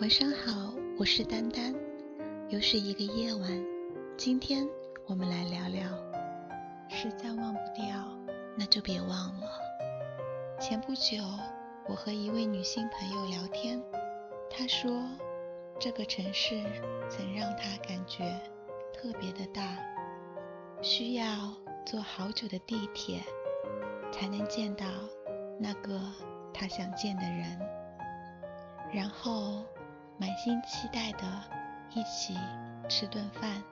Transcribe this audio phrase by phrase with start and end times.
[0.00, 1.74] 晚上好，我是丹丹，
[2.50, 3.50] 又是一个夜晚。
[4.16, 4.64] 今天
[5.06, 5.90] 我们来聊聊，
[6.88, 7.84] 实在忘不掉，
[8.56, 9.48] 那就别忘了。
[10.60, 11.20] 前不久，
[11.88, 13.82] 我和一位女性朋友聊天，
[14.48, 15.02] 她说
[15.80, 16.62] 这个城市
[17.10, 18.40] 曾让她感觉
[18.92, 19.76] 特别的大，
[20.80, 21.26] 需要
[21.84, 23.20] 坐好久的地铁
[24.12, 24.86] 才能见到
[25.58, 26.00] 那个
[26.54, 27.58] 她想见的人，
[28.92, 29.64] 然后。
[30.18, 31.20] 满心期待的
[31.94, 32.34] 一起
[32.88, 33.62] 吃顿饭，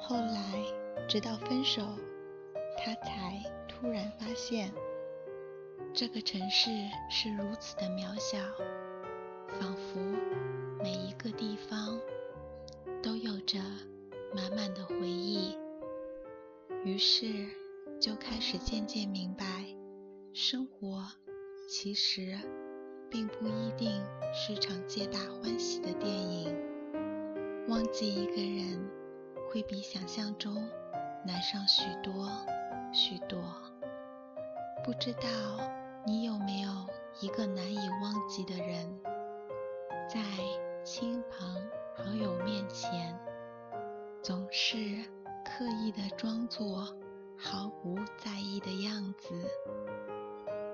[0.00, 0.62] 后来
[1.08, 1.82] 直到分手，
[2.76, 4.72] 他才突然发现，
[5.94, 6.70] 这个城市
[7.08, 8.38] 是如此的渺小，
[9.60, 10.00] 仿佛
[10.82, 12.00] 每一个地方
[13.00, 13.60] 都有着
[14.34, 15.56] 满满的回忆。
[16.84, 17.46] 于是
[18.00, 19.44] 就开始渐渐明白，
[20.32, 21.06] 生活
[21.68, 22.36] 其实。
[23.10, 26.54] 并不一定是场皆大欢喜的电影。
[27.68, 28.88] 忘记一个人，
[29.50, 30.54] 会比想象中
[31.24, 32.30] 难上许多
[32.92, 33.38] 许多。
[34.84, 35.28] 不知道
[36.06, 36.70] 你有没有
[37.20, 39.00] 一个难以忘记的人，
[40.08, 40.20] 在
[40.84, 41.62] 亲朋
[41.96, 43.18] 好友面前，
[44.22, 44.76] 总是
[45.44, 46.86] 刻意的装作
[47.36, 49.34] 毫不在意的样子，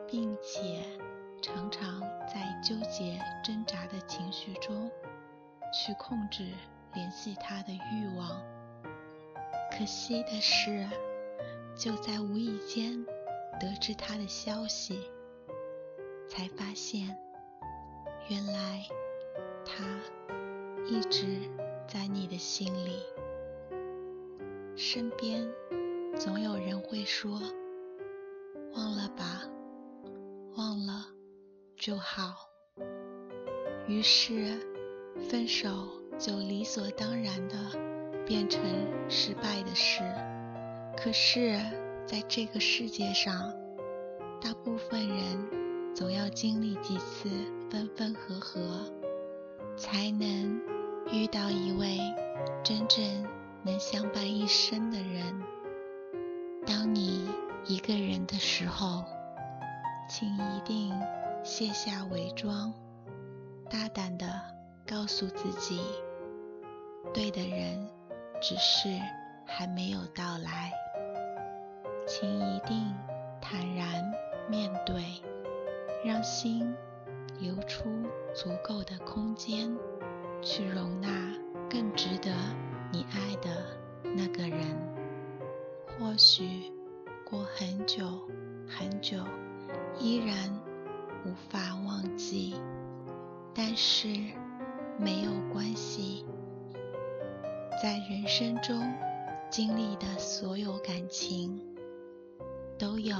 [0.07, 0.85] 并且。
[1.45, 4.91] 常常在纠结挣扎的情绪中，
[5.75, 6.43] 去控制
[6.95, 8.41] 联系他的欲望。
[9.71, 10.89] 可惜的是，
[11.77, 13.05] 就在无意间
[13.61, 14.99] 得知他的消息，
[16.27, 17.15] 才发现，
[18.31, 18.83] 原来
[19.67, 19.85] 他
[20.87, 21.27] 一直
[21.87, 23.03] 在你的心里。
[24.77, 25.47] 身边
[26.19, 27.39] 总有人会说
[28.73, 29.43] ：“忘了吧，
[30.57, 31.09] 忘了。”
[31.77, 32.49] 就好，
[33.87, 34.59] 于是
[35.29, 35.69] 分手
[36.19, 37.57] 就理所当然的
[38.25, 38.63] 变成
[39.09, 40.03] 失败的事。
[40.97, 41.59] 可是，
[42.07, 43.53] 在这个世界上，
[44.41, 47.29] 大部分人总要经历几次
[47.71, 48.81] 分分合合，
[49.77, 50.61] 才能
[51.13, 51.99] 遇到一位
[52.63, 53.05] 真正
[53.63, 55.43] 能相伴一生的人。
[56.65, 57.29] 当你
[57.67, 59.05] 一个人的时候，
[60.09, 60.95] 请一定。
[61.45, 62.73] 卸下伪装，
[63.69, 64.27] 大胆地
[64.87, 65.79] 告诉自己，
[67.13, 67.87] 对的人
[68.41, 68.89] 只是
[69.45, 70.73] 还没有到来。
[72.07, 72.91] 请一定
[73.43, 74.11] 坦然
[74.49, 75.05] 面对，
[76.03, 76.75] 让心
[77.39, 77.91] 留出
[78.35, 79.71] 足够的空间，
[80.41, 81.09] 去容纳
[81.69, 82.33] 更值得
[82.91, 83.67] 你爱的
[84.17, 84.61] 那个人。
[85.87, 86.73] 或许
[87.23, 88.03] 过很久
[88.67, 89.19] 很久，
[89.99, 90.59] 依然。
[91.25, 92.55] 无法忘记，
[93.55, 94.09] 但是
[94.99, 96.25] 没有关系。
[97.83, 98.95] 在人生中
[99.51, 101.61] 经历的所有感情，
[102.79, 103.17] 都有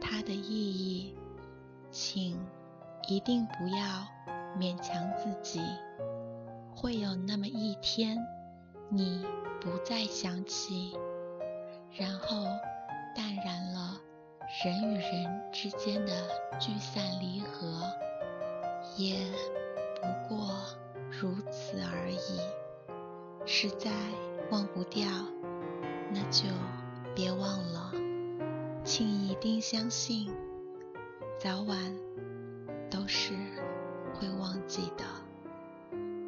[0.00, 1.14] 它的意义，
[1.90, 2.38] 请
[3.08, 4.06] 一定不要
[4.58, 5.60] 勉强自己。
[6.74, 8.18] 会有那么一天，
[8.88, 9.24] 你
[9.60, 10.96] 不再想起，
[11.92, 12.44] 然后
[13.14, 13.98] 淡然了。
[14.62, 16.12] 人与人之间的
[16.58, 17.82] 聚散离合，
[18.94, 19.16] 也
[20.02, 20.54] 不过
[21.10, 22.38] 如此而已。
[23.46, 23.90] 实在
[24.50, 25.08] 忘不掉，
[26.10, 26.44] 那就
[27.14, 27.90] 别忘了。
[28.84, 30.30] 请一定相信，
[31.38, 31.78] 早晚
[32.90, 33.32] 都是
[34.12, 35.04] 会忘记的。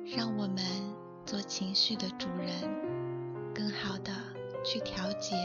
[0.06, 0.64] 让我们
[1.26, 2.48] 做情绪的主人，
[3.54, 4.10] 更好的
[4.64, 5.36] 去调节、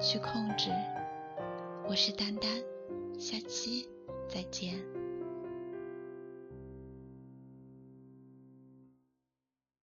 [0.00, 0.70] 去控制。
[1.90, 2.48] 我是丹丹，
[3.18, 3.88] 下期
[4.28, 4.78] 再见。